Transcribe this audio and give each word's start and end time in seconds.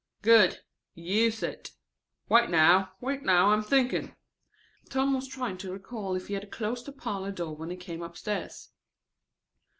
("Good; 0.23 0.61
use 0.95 1.43
it.") 1.43 1.73
"Wait 2.27 2.49
now. 2.49 2.93
Wait 3.01 3.21
now, 3.21 3.51
I 3.51 3.53
am 3.53 3.61
thinking." 3.61 4.15
Tom 4.89 5.13
was 5.13 5.27
trying 5.27 5.59
to 5.59 5.73
recall 5.73 6.15
if 6.15 6.25
he 6.27 6.33
had 6.33 6.49
closed 6.51 6.87
the 6.87 6.91
parlor 6.91 7.31
door 7.31 7.55
when 7.55 7.69
he 7.69 7.77
came 7.77 8.01
upstairs. 8.01 8.69